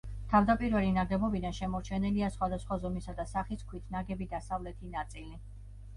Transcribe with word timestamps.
თავდაპირველი 0.29 0.93
ნაგებობიდან 0.95 1.53
შემორჩენილია 1.57 2.31
სხვადასხვა 2.37 2.77
ზომისა 2.87 3.15
და 3.21 3.27
სახის 3.35 3.67
ქვით 3.73 3.95
ნაგები 3.97 4.29
დასავლეთი 4.37 4.95
ნაწილი. 4.97 5.41